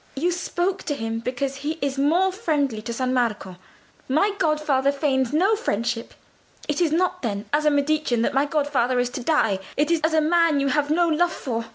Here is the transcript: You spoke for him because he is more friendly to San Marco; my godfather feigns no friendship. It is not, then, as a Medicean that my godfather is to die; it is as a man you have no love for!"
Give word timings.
You 0.15 0.31
spoke 0.31 0.81
for 0.81 0.95
him 0.95 1.19
because 1.19 1.57
he 1.57 1.77
is 1.79 1.99
more 1.99 2.31
friendly 2.31 2.81
to 2.81 2.91
San 2.91 3.13
Marco; 3.13 3.57
my 4.09 4.31
godfather 4.39 4.91
feigns 4.91 5.31
no 5.31 5.55
friendship. 5.55 6.15
It 6.67 6.81
is 6.81 6.91
not, 6.91 7.21
then, 7.21 7.45
as 7.53 7.65
a 7.65 7.69
Medicean 7.69 8.23
that 8.23 8.33
my 8.33 8.45
godfather 8.45 8.97
is 8.99 9.11
to 9.11 9.21
die; 9.23 9.59
it 9.77 9.91
is 9.91 10.01
as 10.03 10.15
a 10.15 10.19
man 10.21 10.59
you 10.59 10.69
have 10.69 10.89
no 10.89 11.07
love 11.07 11.31
for!" 11.31 11.65